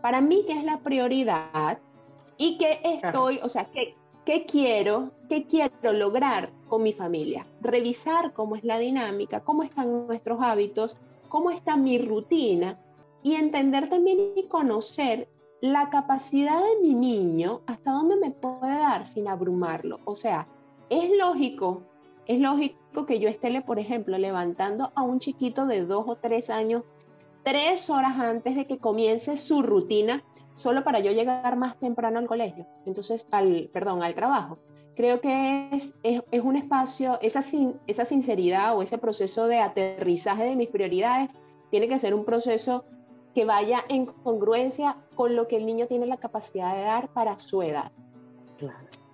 para 0.00 0.20
mí, 0.20 0.44
¿qué 0.46 0.52
es 0.52 0.64
la 0.64 0.78
prioridad? 0.78 1.78
Y 2.38 2.56
qué 2.56 2.80
estoy, 2.84 3.40
o 3.42 3.48
sea, 3.48 3.66
¿qué, 3.72 3.96
qué 4.24 4.46
quiero, 4.46 5.10
qué 5.28 5.44
quiero 5.44 5.92
lograr 5.92 6.50
con 6.68 6.84
mi 6.84 6.92
familia? 6.92 7.44
Revisar 7.60 8.32
cómo 8.32 8.54
es 8.54 8.62
la 8.62 8.78
dinámica, 8.78 9.40
cómo 9.40 9.64
están 9.64 10.06
nuestros 10.06 10.40
hábitos, 10.40 10.96
cómo 11.28 11.50
está 11.50 11.76
mi 11.76 11.98
rutina 11.98 12.78
y 13.24 13.34
entender 13.34 13.88
también 13.88 14.32
y 14.36 14.44
conocer 14.44 15.28
la 15.62 15.90
capacidad 15.90 16.58
de 16.58 16.82
mi 16.82 16.92
niño, 16.92 17.60
hasta 17.66 17.92
dónde 17.92 18.16
me 18.16 18.32
puede 18.32 18.78
dar 18.78 19.06
sin 19.06 19.28
abrumarlo. 19.28 20.00
O 20.04 20.16
sea, 20.16 20.48
es 20.90 21.08
lógico, 21.16 21.82
es 22.26 22.40
lógico 22.40 23.06
que 23.06 23.20
yo 23.20 23.28
esté, 23.28 23.62
por 23.62 23.78
ejemplo, 23.78 24.18
levantando 24.18 24.90
a 24.96 25.02
un 25.02 25.20
chiquito 25.20 25.66
de 25.66 25.86
dos 25.86 26.04
o 26.08 26.16
tres 26.16 26.50
años 26.50 26.82
tres 27.44 27.88
horas 27.90 28.18
antes 28.18 28.56
de 28.56 28.66
que 28.66 28.78
comience 28.78 29.36
su 29.36 29.62
rutina, 29.62 30.24
solo 30.54 30.82
para 30.82 30.98
yo 30.98 31.12
llegar 31.12 31.56
más 31.56 31.78
temprano 31.78 32.18
al 32.18 32.26
colegio, 32.26 32.66
entonces 32.84 33.26
al, 33.30 33.70
perdón, 33.72 34.02
al 34.02 34.14
trabajo. 34.14 34.58
Creo 34.96 35.20
que 35.20 35.68
es, 35.72 35.94
es, 36.02 36.42
un 36.42 36.56
espacio, 36.56 37.20
esa, 37.22 37.44
esa 37.86 38.04
sinceridad 38.04 38.76
o 38.76 38.82
ese 38.82 38.98
proceso 38.98 39.46
de 39.46 39.60
aterrizaje 39.60 40.42
de 40.44 40.56
mis 40.56 40.68
prioridades 40.68 41.38
tiene 41.70 41.88
que 41.88 42.00
ser 42.00 42.14
un 42.14 42.24
proceso 42.24 42.84
que 43.32 43.44
vaya 43.44 43.84
en 43.88 44.06
congruencia 44.06 44.96
con 45.14 45.36
lo 45.36 45.48
que 45.48 45.56
el 45.56 45.66
niño 45.66 45.86
tiene 45.86 46.06
la 46.06 46.16
capacidad 46.16 46.74
de 46.74 46.82
dar 46.82 47.08
para 47.08 47.38
su 47.38 47.62
edad. 47.62 47.92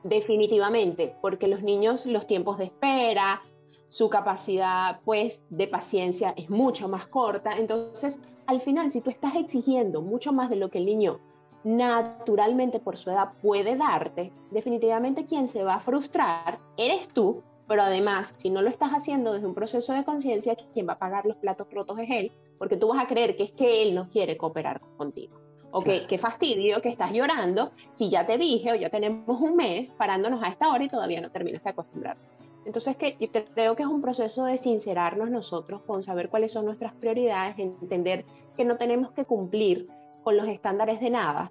Definitivamente, 0.04 1.14
porque 1.20 1.48
los 1.48 1.62
niños, 1.62 2.06
los 2.06 2.26
tiempos 2.26 2.58
de 2.58 2.64
espera, 2.64 3.42
su 3.88 4.10
capacidad 4.10 5.00
pues 5.04 5.42
de 5.50 5.66
paciencia 5.66 6.34
es 6.36 6.50
mucho 6.50 6.88
más 6.88 7.06
corta, 7.06 7.56
entonces 7.56 8.20
al 8.46 8.60
final 8.60 8.90
si 8.90 9.00
tú 9.00 9.10
estás 9.10 9.34
exigiendo 9.36 10.02
mucho 10.02 10.32
más 10.32 10.50
de 10.50 10.56
lo 10.56 10.70
que 10.70 10.78
el 10.78 10.86
niño 10.86 11.20
naturalmente 11.64 12.78
por 12.78 12.96
su 12.96 13.10
edad 13.10 13.32
puede 13.42 13.76
darte, 13.76 14.32
definitivamente 14.50 15.26
quien 15.26 15.48
se 15.48 15.64
va 15.64 15.74
a 15.74 15.80
frustrar 15.80 16.58
eres 16.76 17.08
tú, 17.08 17.42
pero 17.66 17.82
además, 17.82 18.32
si 18.36 18.48
no 18.48 18.62
lo 18.62 18.70
estás 18.70 18.92
haciendo 18.92 19.32
desde 19.32 19.46
un 19.46 19.54
proceso 19.54 19.92
de 19.92 20.04
conciencia, 20.04 20.56
quien 20.72 20.88
va 20.88 20.94
a 20.94 20.98
pagar 20.98 21.26
los 21.26 21.36
platos 21.36 21.66
rotos 21.70 21.98
es 21.98 22.08
él, 22.10 22.32
porque 22.58 22.76
tú 22.76 22.88
vas 22.88 23.04
a 23.04 23.08
creer 23.08 23.36
que 23.36 23.42
es 23.42 23.52
que 23.52 23.82
él 23.82 23.94
no 23.94 24.08
quiere 24.08 24.38
cooperar 24.38 24.80
contigo. 24.96 25.47
O 25.70 25.82
que 25.82 26.06
qué 26.06 26.16
fastidio 26.16 26.80
que 26.80 26.88
estás 26.88 27.12
llorando 27.12 27.72
si 27.90 28.08
ya 28.10 28.24
te 28.26 28.38
dije 28.38 28.72
o 28.72 28.74
ya 28.74 28.88
tenemos 28.88 29.40
un 29.40 29.54
mes 29.54 29.90
parándonos 29.90 30.42
a 30.42 30.48
esta 30.48 30.70
hora 30.72 30.84
y 30.84 30.88
todavía 30.88 31.20
no 31.20 31.30
terminas 31.30 31.62
de 31.62 31.70
acostumbrar. 31.70 32.16
Entonces, 32.64 32.96
que 32.96 33.16
yo 33.18 33.28
creo 33.54 33.76
que 33.76 33.82
es 33.82 33.88
un 33.88 34.02
proceso 34.02 34.44
de 34.44 34.58
sincerarnos 34.58 35.30
nosotros 35.30 35.82
con 35.86 36.02
saber 36.02 36.28
cuáles 36.28 36.52
son 36.52 36.66
nuestras 36.66 36.92
prioridades, 36.94 37.58
entender 37.58 38.24
que 38.56 38.64
no 38.64 38.76
tenemos 38.76 39.12
que 39.12 39.24
cumplir 39.24 39.88
con 40.22 40.36
los 40.36 40.46
estándares 40.48 41.00
de 41.00 41.10
nada, 41.10 41.50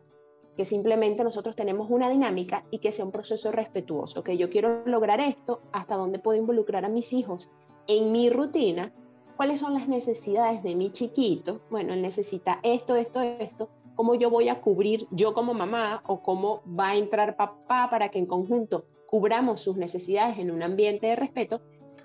que 0.56 0.66
simplemente 0.66 1.24
nosotros 1.24 1.56
tenemos 1.56 1.90
una 1.90 2.10
dinámica 2.10 2.66
y 2.72 2.80
que 2.80 2.92
sea 2.92 3.06
un 3.06 3.12
proceso 3.12 3.52
respetuoso, 3.52 4.24
que 4.24 4.38
yo 4.38 4.50
quiero 4.50 4.84
lograr 4.86 5.20
esto, 5.20 5.62
hasta 5.72 5.96
dónde 5.96 6.20
puedo 6.20 6.38
involucrar 6.38 6.86
a 6.86 6.90
mis 6.90 7.14
hijos 7.14 7.50
en 7.88 8.12
mi 8.12 8.30
rutina, 8.30 8.92
cuáles 9.38 9.60
son 9.60 9.76
las 9.76 9.88
necesidades 9.88 10.64
de 10.64 10.76
mi 10.76 10.92
chiquito, 10.92 11.62
bueno, 11.70 11.94
él 11.94 12.02
necesita 12.02 12.60
esto, 12.64 12.96
esto, 12.96 13.22
esto, 13.22 13.70
cómo 13.96 14.16
yo 14.16 14.30
voy 14.30 14.50
a 14.50 14.60
cubrir 14.62 15.08
yo 15.12 15.34
como 15.34 15.54
mamá 15.54 16.04
o 16.08 16.22
cómo 16.22 16.62
va 16.68 16.90
a 16.90 16.96
entrar 16.96 17.38
papá 17.38 17.90
para 17.90 18.10
que 18.10 18.20
en 18.20 18.26
conjunto 18.26 18.86
cubramos 19.08 19.62
sus 19.62 19.78
necesidades 19.78 20.40
en 20.40 20.52
un 20.52 20.64
ambiente 20.64 21.08
de 21.08 21.16
respeto 21.16 21.62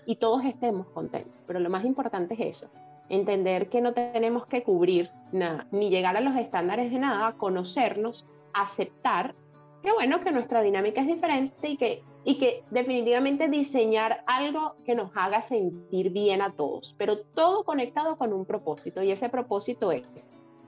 y 0.07 0.17
todos 0.17 0.45
estemos 0.45 0.87
contentos. 0.89 1.33
Pero 1.47 1.59
lo 1.59 1.71
más 1.71 1.85
importante 1.85 2.35
es 2.35 2.59
eso, 2.59 2.71
entender 3.09 3.69
que 3.69 3.81
no 3.81 3.95
tenemos 3.95 4.47
que 4.47 4.62
cubrir 4.62 5.11
nada, 5.33 5.67
ni 5.73 5.91
llegar 5.91 6.17
a 6.17 6.21
los 6.21 6.37
estándares 6.37 6.93
de 6.93 6.99
nada, 6.99 7.33
conocernos, 7.39 8.27
aceptar 8.53 9.35
que 9.83 9.91
bueno, 9.93 10.21
que 10.21 10.31
nuestra 10.31 10.62
dinámica 10.62 11.01
es 11.01 11.09
diferente 11.09 11.69
y 11.69 11.77
que, 11.77 12.05
y 12.25 12.38
que 12.38 12.64
definitivamente 12.71 13.49
diseñar 13.49 14.23
algo 14.26 14.76
que 14.85 14.95
nos 14.95 15.11
haga 15.14 15.43
sentir 15.43 16.11
bien 16.11 16.43
a 16.43 16.55
todos, 16.55 16.95
pero 16.99 17.21
todo 17.21 17.64
conectado 17.64 18.17
con 18.17 18.33
un 18.33 18.45
propósito 18.45 19.02
y 19.02 19.11
ese 19.11 19.29
propósito 19.29 19.91
es 19.91 20.02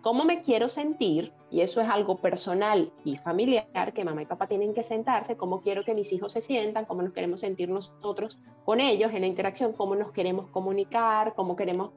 cómo 0.04 0.24
me 0.24 0.42
quiero 0.42 0.68
sentir, 0.68 1.32
y 1.50 1.62
eso 1.62 1.80
es 1.80 1.88
algo 1.88 2.18
personal 2.18 2.92
y 3.04 3.16
familiar, 3.16 3.94
que 3.94 4.04
mamá 4.04 4.20
y 4.20 4.26
papá 4.26 4.46
tienen 4.46 4.74
que 4.74 4.82
sentarse, 4.82 5.34
cómo 5.38 5.62
quiero 5.62 5.82
que 5.82 5.94
mis 5.94 6.12
hijos 6.12 6.34
se 6.34 6.42
sientan, 6.42 6.84
cómo 6.84 7.00
nos 7.00 7.14
queremos 7.14 7.40
sentir 7.40 7.70
nosotros 7.70 8.38
con 8.66 8.80
ellos 8.80 9.12
en 9.14 9.22
la 9.22 9.28
interacción, 9.28 9.72
cómo 9.72 9.96
nos 9.96 10.12
queremos 10.12 10.50
comunicar, 10.50 11.32
cómo 11.34 11.56
queremos 11.56 11.92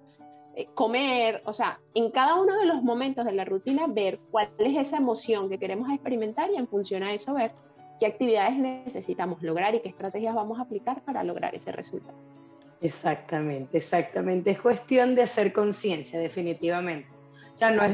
eh, 0.56 0.68
comer, 0.74 1.42
o 1.46 1.52
sea, 1.52 1.82
en 1.96 2.10
cada 2.10 2.36
uno 2.36 2.58
de 2.58 2.66
los 2.66 2.82
momentos 2.82 3.26
de 3.26 3.34
la 3.34 3.44
rutina 3.44 3.88
ver 3.88 4.20
cuál 4.32 4.48
es 4.58 4.88
esa 4.88 4.98
emoción 4.98 5.50
que 5.50 5.60
queremos 5.60 5.90
experimentar 5.90 6.50
y 6.50 6.56
en 6.56 6.68
función 6.70 7.04
a 7.04 7.14
eso 7.14 7.34
ver 7.34 7.52
qué 8.00 8.06
actividades 8.06 8.58
necesitamos 8.58 9.42
lograr 9.42 9.76
y 9.76 9.82
qué 9.82 9.90
estrategias 9.90 10.36
vamos 10.36 10.60
a 10.60 10.64
aplicar 10.64 11.02
para 11.04 11.24
lograr 11.24 11.56
ese 11.56 11.72
resultado. 11.72 12.18
Exactamente, 12.82 13.78
exactamente. 13.78 14.52
Es 14.52 14.62
cuestión 14.62 15.16
de 15.16 15.24
hacer 15.24 15.52
conciencia, 15.52 16.20
definitivamente. 16.20 17.10
O 17.54 17.58
sea, 17.58 17.72
no 17.72 17.84
es 17.84 17.94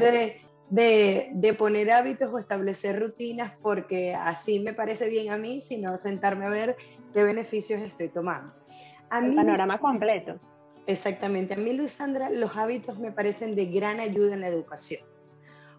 de, 0.68 1.30
de, 1.32 1.54
poner 1.54 1.90
hábitos 1.90 2.32
o 2.32 2.38
establecer 2.38 3.00
rutinas 3.00 3.52
porque 3.62 4.14
así 4.14 4.60
me 4.60 4.74
parece 4.74 5.08
bien 5.08 5.32
a 5.32 5.38
mí, 5.38 5.60
sino 5.60 5.96
sentarme 5.96 6.44
a 6.44 6.50
ver 6.50 6.76
qué 7.14 7.22
beneficios 7.22 7.80
estoy 7.80 8.08
tomando. 8.08 8.52
A 9.08 9.20
El 9.20 9.34
panorama 9.34 9.78
completo. 9.78 10.38
Exactamente. 10.86 11.54
A 11.54 11.56
mí, 11.56 11.72
Luisandra, 11.72 12.28
los 12.28 12.56
hábitos 12.56 12.98
me 12.98 13.10
parecen 13.10 13.54
de 13.54 13.66
gran 13.66 14.00
ayuda 14.00 14.34
en 14.34 14.42
la 14.42 14.48
educación. 14.48 15.00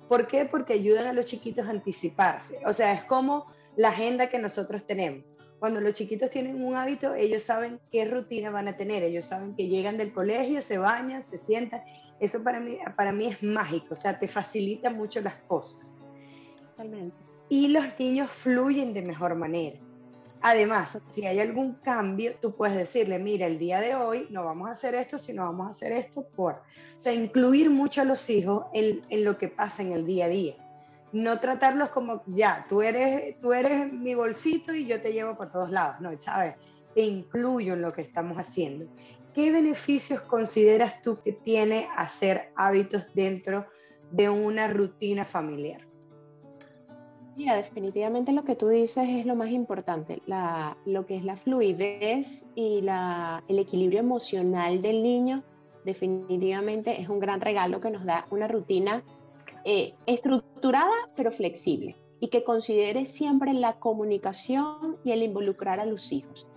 ¿Por 0.08 0.26
qué? 0.28 0.46
Porque 0.46 0.74
ayudan 0.74 1.08
a 1.08 1.14
los 1.14 1.26
chiquitos 1.26 1.68
a 1.68 1.72
anticiparse. 1.72 2.60
O 2.66 2.74
sea, 2.74 2.94
es 2.94 3.04
como 3.04 3.46
la 3.78 3.90
agenda 3.90 4.28
que 4.28 4.40
nosotros 4.40 4.86
tenemos. 4.86 5.24
Cuando 5.60 5.82
los 5.82 5.94
chiquitos 5.94 6.30
tienen 6.30 6.64
un 6.64 6.76
hábito, 6.76 7.16
ellos 7.16 7.44
saben 7.44 7.80
qué 7.92 8.06
rutina 8.06 8.52
van 8.52 8.68
a 8.68 8.78
tener. 8.78 9.04
Ellos 9.04 9.26
saben 9.26 9.56
que 9.56 9.68
llegan 9.68 9.98
del 9.98 10.14
colegio, 10.14 10.62
se 10.62 10.78
bañan, 10.78 11.24
se 11.24 11.38
sientan 11.38 11.82
eso 12.20 12.44
para 12.44 12.60
mí, 12.60 12.78
para 12.96 13.12
mí 13.12 13.28
es 13.28 13.44
mágico, 13.44 13.88
o 13.92 13.96
sea, 13.96 14.18
te 14.18 14.28
facilita 14.28 14.90
mucho 14.90 15.22
las 15.22 15.36
cosas. 15.48 15.98
Totalmente. 16.72 17.16
Y 17.50 17.68
los 17.70 17.84
niños 18.00 18.32
fluyen 18.32 18.94
de 18.94 19.02
mejor 19.02 19.36
manera. 19.36 19.80
Además, 20.42 21.00
si 21.04 21.26
hay 21.26 21.40
algún 21.40 21.74
cambio, 21.76 22.36
tú 22.40 22.56
puedes 22.56 22.76
decirle, 22.76 23.20
mira, 23.20 23.48
el 23.48 23.58
día 23.58 23.82
de 23.82 23.96
hoy 23.96 24.28
no 24.30 24.46
vamos 24.46 24.70
a 24.70 24.74
hacer 24.74 24.94
esto, 24.96 25.18
sino 25.18 25.44
vamos 25.44 25.68
a 25.68 25.70
hacer 25.72 25.92
esto 25.92 26.28
por... 26.36 26.54
O 26.56 27.00
sea, 27.00 27.14
incluir 27.14 27.70
mucho 27.70 28.02
a 28.02 28.06
los 28.06 28.30
hijos 28.30 28.66
en, 28.74 29.02
en 29.10 29.24
lo 29.24 29.38
que 29.38 29.48
pasa 29.48 29.82
en 29.82 29.92
el 29.92 30.06
día 30.06 30.26
a 30.26 30.30
día. 30.30 30.56
No 31.16 31.40
tratarlos 31.40 31.90
como, 31.90 32.24
ya, 32.28 32.66
tú 32.68 32.82
eres, 32.82 33.40
tú 33.40 33.54
eres 33.54 33.92
mi 33.92 34.16
bolsito 34.16 34.74
y 34.74 34.86
yo 34.86 35.02
te 35.02 35.14
llevo 35.14 35.36
por 35.36 35.52
todos 35.52 35.72
lados. 35.72 36.02
No, 36.02 36.12
¿sabes? 36.20 36.56
Te 36.94 37.02
incluyo 37.02 37.74
en 37.74 37.82
lo 37.82 37.94
que 37.94 38.02
estamos 38.02 38.38
haciendo. 38.38 38.86
¿qué 39.36 39.52
beneficios 39.52 40.22
consideras 40.22 41.02
tú 41.02 41.20
que 41.22 41.34
tiene 41.34 41.90
hacer 41.98 42.54
hábitos 42.56 43.14
dentro 43.14 43.66
de 44.10 44.30
una 44.30 44.68
rutina 44.68 45.26
familiar? 45.26 45.82
Mira, 47.36 47.58
definitivamente 47.58 48.32
lo 48.32 48.46
que 48.46 48.56
tú 48.56 48.70
dices 48.70 49.06
es 49.10 49.26
lo 49.26 49.36
más 49.36 49.50
importante, 49.52 50.22
lo 50.86 51.06
que 51.06 51.18
es 51.18 51.26
la 51.26 51.36
fluidez 51.36 52.46
y 52.56 52.80
el 52.80 53.60
equilibrio 53.60 54.00
emocional 54.00 54.82
del 54.82 55.04
niño, 55.04 55.44
definitivamente 55.84 57.02
es 57.02 57.10
un 57.10 57.20
gran 57.20 57.42
regalo 57.42 57.82
que 57.82 57.92
nos 57.92 58.06
da 58.06 58.26
una 58.32 58.48
rutina 58.48 59.04
eh, 59.66 59.96
estructurada 60.06 60.94
pero 61.16 61.32
flexible 61.32 61.96
y 62.20 62.30
que 62.30 62.44
considere 62.44 63.06
siempre 63.06 63.54
la 63.54 63.80
comunicación 63.80 64.98
y 65.04 65.12
el 65.12 65.24
involucrar 65.24 65.80
a 65.80 65.86
los 65.86 66.12
hijos. 66.12 66.48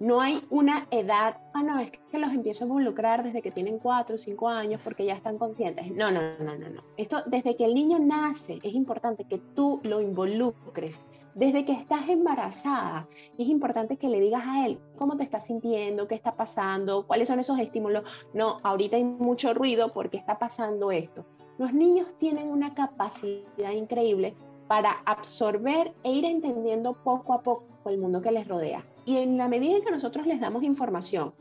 No 0.00 0.20
hay 0.20 0.44
una 0.50 0.86
edad, 0.92 1.38
ah, 1.54 1.62
no, 1.62 1.80
es 1.80 1.90
que 1.90 2.18
los 2.18 2.30
empiezo 2.30 2.62
a 2.64 2.68
involucrar 2.68 3.24
desde 3.24 3.42
que 3.42 3.50
tienen 3.50 3.78
cuatro 3.80 4.14
o 4.14 4.18
cinco 4.18 4.48
años 4.48 4.80
porque 4.84 5.04
ya 5.04 5.14
están 5.14 5.38
conscientes. 5.38 5.90
No, 5.90 6.12
no, 6.12 6.20
no, 6.38 6.56
no, 6.56 6.68
no. 6.68 6.82
Esto, 6.96 7.22
desde 7.26 7.56
que 7.56 7.64
el 7.64 7.74
niño 7.74 7.98
nace, 7.98 8.60
es 8.62 8.74
importante 8.74 9.24
que 9.24 9.38
tú 9.56 9.80
lo 9.82 10.00
involucres. 10.00 11.00
Desde 11.34 11.64
que 11.64 11.72
estás 11.72 12.08
embarazada, 12.08 13.08
es 13.38 13.48
importante 13.48 13.96
que 13.96 14.08
le 14.08 14.20
digas 14.20 14.42
a 14.46 14.66
él 14.66 14.78
cómo 14.96 15.16
te 15.16 15.24
estás 15.24 15.46
sintiendo, 15.46 16.06
qué 16.06 16.14
está 16.14 16.36
pasando, 16.36 17.06
cuáles 17.06 17.28
son 17.28 17.40
esos 17.40 17.58
estímulos. 17.58 18.04
No, 18.34 18.60
ahorita 18.62 18.96
hay 18.96 19.04
mucho 19.04 19.52
ruido 19.52 19.92
porque 19.92 20.16
está 20.16 20.38
pasando 20.38 20.92
esto. 20.92 21.24
Los 21.58 21.74
niños 21.74 22.14
tienen 22.18 22.48
una 22.48 22.72
capacidad 22.74 23.72
increíble 23.72 24.34
para 24.68 24.92
absorber 25.04 25.92
e 26.04 26.12
ir 26.12 26.24
entendiendo 26.24 26.94
poco 27.02 27.32
a 27.32 27.42
poco 27.42 27.64
el 27.86 27.98
mundo 27.98 28.22
que 28.22 28.30
les 28.30 28.46
rodea. 28.46 28.84
Y 29.04 29.16
en 29.18 29.36
la 29.36 29.48
medida 29.48 29.76
en 29.76 29.82
que 29.82 29.90
nosotros 29.90 30.26
les 30.26 30.40
damos 30.40 30.62
información, 30.62 31.32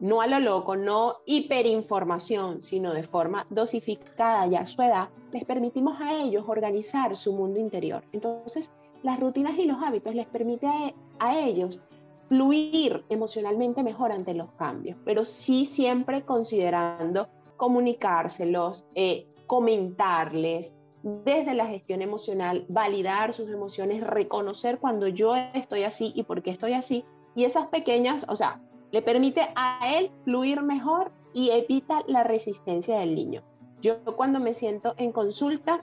no 0.00 0.20
a 0.20 0.26
lo 0.26 0.38
loco, 0.38 0.76
no 0.76 1.16
hiperinformación, 1.24 2.60
sino 2.60 2.92
de 2.92 3.02
forma 3.02 3.46
dosificada 3.48 4.46
y 4.46 4.54
a 4.54 4.66
su 4.66 4.82
edad, 4.82 5.08
les 5.32 5.44
permitimos 5.44 5.98
a 6.00 6.14
ellos 6.20 6.44
organizar 6.46 7.16
su 7.16 7.32
mundo 7.32 7.58
interior. 7.58 8.04
Entonces, 8.12 8.70
las 9.02 9.18
rutinas 9.18 9.58
y 9.58 9.64
los 9.64 9.82
hábitos 9.82 10.14
les 10.14 10.26
permiten 10.26 10.94
a, 11.18 11.38
ellos 11.38 11.80
fluir 12.28 13.04
emocionalmente 13.08 13.82
mejor 13.82 14.12
ante 14.12 14.34
los 14.34 14.50
cambios, 14.52 14.98
pero 15.04 15.24
sí 15.24 15.64
siempre 15.64 16.22
considerando 16.22 17.28
comunicárselos, 17.56 18.86
eh, 18.94 19.26
comentarles, 19.48 20.72
desde 21.02 21.54
la 21.54 21.66
gestión 21.66 22.02
emocional, 22.02 22.64
validar 22.68 23.32
sus 23.32 23.48
emociones, 23.48 24.04
reconocer 24.04 24.78
cuando 24.78 25.08
yo 25.08 25.34
estoy 25.54 25.82
así 25.82 26.12
y 26.14 26.22
por 26.22 26.42
qué 26.42 26.50
estoy 26.50 26.74
así. 26.74 27.04
Y 27.34 27.44
esas 27.44 27.70
pequeñas, 27.70 28.26
o 28.28 28.36
sea, 28.36 28.60
le 28.92 29.02
permite 29.02 29.48
a 29.54 29.80
él 29.96 30.10
fluir 30.24 30.62
mejor 30.62 31.10
y 31.32 31.50
evita 31.50 32.02
la 32.06 32.24
resistencia 32.24 32.98
del 32.98 33.14
niño. 33.14 33.42
Yo 33.80 34.04
cuando 34.16 34.38
me 34.38 34.54
siento 34.54 34.94
en 34.98 35.12
consulta, 35.12 35.80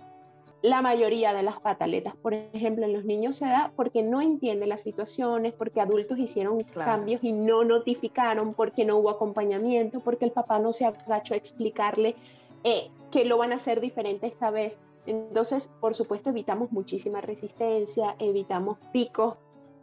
la 0.61 0.81
mayoría 0.81 1.33
de 1.33 1.43
las 1.43 1.59
pataletas, 1.59 2.15
por 2.15 2.33
ejemplo, 2.33 2.85
en 2.85 2.93
los 2.93 3.05
niños 3.05 3.35
se 3.37 3.45
da 3.45 3.71
porque 3.75 4.03
no 4.03 4.21
entiende 4.21 4.67
las 4.67 4.81
situaciones, 4.81 5.53
porque 5.53 5.81
adultos 5.81 6.17
hicieron 6.17 6.59
cambios 6.73 7.23
y 7.23 7.31
no 7.31 7.63
notificaron, 7.63 8.53
porque 8.53 8.83
no 8.83 8.97
hubo 8.97 9.09
acompañamiento, 9.09 10.01
porque 10.01 10.25
el 10.25 10.31
papá 10.31 10.59
no 10.59 10.73
se 10.73 10.85
agachó 10.85 11.35
a 11.35 11.37
explicarle 11.37 12.15
eh, 12.63 12.89
que 13.15 13.23
lo 13.23 13.37
van 13.37 13.53
a 13.53 13.55
hacer 13.55 13.79
diferente 13.79 14.27
esta 14.27 14.51
vez. 14.51 14.77
Entonces, 15.05 15.69
por 15.79 15.95
supuesto, 15.95 16.31
evitamos 16.31 16.73
muchísima 16.73 17.21
resistencia, 17.21 18.13
evitamos 18.19 18.77
picos 18.91 19.37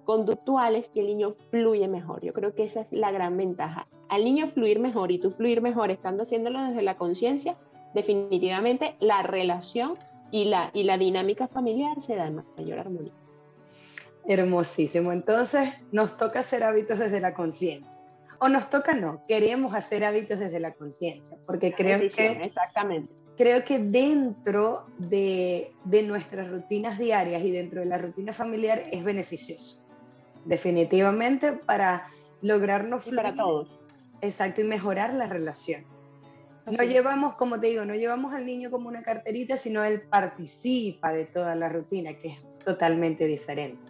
conductuales 0.05 0.91
y 0.93 1.01
el 1.01 1.07
niño 1.07 1.35
fluye 1.51 1.89
mejor. 1.89 2.21
Yo 2.21 2.35
creo 2.35 2.55
que 2.55 2.65
esa 2.65 2.83
es 2.83 2.93
la 2.93 3.11
gran 3.11 3.39
ventaja. 3.39 3.89
Al 4.11 4.25
niño 4.25 4.49
fluir 4.49 4.81
mejor 4.81 5.13
y 5.13 5.19
tú 5.19 5.31
fluir 5.31 5.63
mejor 5.63 5.91
estando 5.91 6.25
haciéndolo 6.25 6.63
desde 6.63 6.83
la 6.83 6.99
conciencia, 6.99 7.57
definitivamente 7.95 8.97
la 9.01 9.23
relación 9.23 9.95
y 10.31 10.45
la, 10.45 10.71
y 10.75 10.83
la 10.83 10.99
dinámica 10.99 11.49
familiar 11.49 12.03
se 12.03 12.17
da 12.17 12.27
en 12.27 12.45
mayor 12.59 12.81
armonía. 12.81 13.15
Hermosísimo. 14.27 15.11
Entonces, 15.11 15.71
nos 15.91 16.19
toca 16.19 16.41
hacer 16.41 16.65
hábitos 16.65 16.99
desde 16.99 17.21
la 17.21 17.33
conciencia. 17.33 17.99
O 18.41 18.51
nos 18.51 18.69
toca 18.69 18.93
no, 18.93 19.25
queremos 19.27 19.75
hacer 19.75 20.05
hábitos 20.05 20.39
desde 20.39 20.61
la 20.61 20.73
conciencia, 20.75 21.39
porque 21.47 21.73
creo 21.73 21.99
que... 21.99 22.45
Exactamente 22.45 23.22
creo 23.37 23.65
que 23.65 23.79
dentro 23.79 24.87
de, 24.99 25.73
de, 25.85 26.03
nuestras 26.03 26.51
rutinas 26.51 26.99
diarias 26.99 27.43
y 27.43 27.51
dentro 27.51 27.81
de 27.81 27.87
la 27.87 27.99
rutina 27.99 28.33
familiar 28.33 28.85
es 28.91 29.05
beneficioso, 29.05 29.83
definitivamente 30.45 31.53
para 31.53 32.07
lograrnos... 32.41 33.05
para 33.15 33.35
todos. 33.35 33.69
Exacto, 34.21 34.61
y 34.61 34.65
mejorar 34.65 35.15
la 35.15 35.27
relación. 35.27 35.85
No 36.67 36.85
llevamos, 36.85 37.35
como 37.35 37.59
te 37.59 37.69
digo, 37.69 37.85
no 37.85 37.95
llevamos 37.95 38.33
al 38.35 38.47
niño 38.47 38.71
como 38.71 38.89
una 38.89 39.03
carterita, 39.03 39.57
sino 39.57 39.83
él 39.83 40.03
participa 40.03 41.13
de 41.13 41.25
toda 41.25 41.57
la 41.57 41.69
rutina, 41.69 42.15
que 42.15 42.29
es 42.29 42.65
totalmente 42.65 43.27
diferente. 43.27 43.83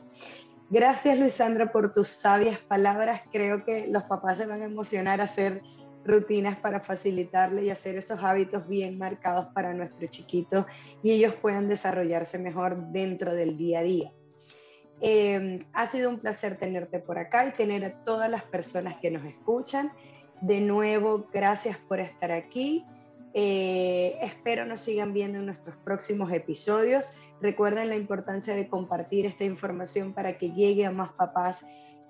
Gracias, 0.70 1.18
Luisandra, 1.18 1.70
por 1.70 1.92
tus 1.92 2.08
sabias 2.08 2.58
palabras. 2.60 3.20
Creo 3.30 3.62
que 3.66 3.88
los 3.88 4.04
papás 4.04 4.38
se 4.38 4.46
van 4.46 4.62
a 4.62 4.64
emocionar 4.64 5.20
a 5.20 5.24
hacer 5.24 5.60
rutinas 6.04 6.56
para 6.56 6.80
facilitarle 6.80 7.64
y 7.64 7.70
hacer 7.70 7.96
esos 7.96 8.22
hábitos 8.22 8.68
bien 8.68 8.98
marcados 8.98 9.46
para 9.54 9.72
nuestro 9.72 10.06
chiquito 10.06 10.66
y 11.02 11.12
ellos 11.12 11.34
puedan 11.34 11.68
desarrollarse 11.68 12.38
mejor 12.38 12.88
dentro 12.88 13.34
del 13.34 13.56
día 13.56 13.80
a 13.80 13.82
día. 13.82 14.12
Eh, 15.00 15.58
ha 15.72 15.86
sido 15.86 16.08
un 16.08 16.20
placer 16.20 16.56
tenerte 16.56 17.00
por 17.00 17.18
acá 17.18 17.46
y 17.46 17.52
tener 17.52 17.84
a 17.84 18.04
todas 18.04 18.30
las 18.30 18.44
personas 18.44 18.96
que 19.00 19.10
nos 19.10 19.24
escuchan. 19.24 19.92
De 20.40 20.60
nuevo, 20.60 21.28
gracias 21.32 21.78
por 21.78 21.98
estar 21.98 22.30
aquí. 22.30 22.84
Eh, 23.34 24.18
espero 24.20 24.66
nos 24.66 24.80
sigan 24.80 25.12
viendo 25.12 25.38
en 25.38 25.46
nuestros 25.46 25.76
próximos 25.78 26.30
episodios. 26.32 27.12
Recuerden 27.40 27.88
la 27.88 27.96
importancia 27.96 28.54
de 28.54 28.68
compartir 28.68 29.26
esta 29.26 29.44
información 29.44 30.12
para 30.12 30.38
que 30.38 30.52
llegue 30.52 30.86
a 30.86 30.92
más 30.92 31.12
papás 31.12 31.64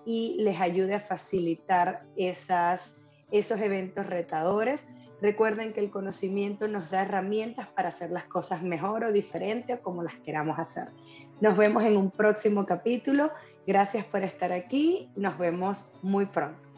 y 0.04 0.36
les 0.40 0.60
ayude 0.60 0.94
a 0.94 1.00
facilitar 1.00 2.04
esas 2.16 2.98
esos 3.32 3.60
eventos 3.60 4.06
retadores. 4.06 4.86
Recuerden 5.20 5.72
que 5.72 5.80
el 5.80 5.90
conocimiento 5.90 6.68
nos 6.68 6.90
da 6.90 7.02
herramientas 7.02 7.66
para 7.68 7.88
hacer 7.88 8.10
las 8.10 8.24
cosas 8.24 8.62
mejor 8.62 9.04
o 9.04 9.12
diferente 9.12 9.74
o 9.74 9.82
como 9.82 10.02
las 10.02 10.14
queramos 10.16 10.58
hacer. 10.58 10.88
Nos 11.40 11.56
vemos 11.56 11.84
en 11.84 11.96
un 11.96 12.10
próximo 12.10 12.66
capítulo. 12.66 13.30
Gracias 13.66 14.04
por 14.04 14.22
estar 14.22 14.52
aquí. 14.52 15.10
Nos 15.16 15.38
vemos 15.38 15.92
muy 16.02 16.26
pronto. 16.26 16.71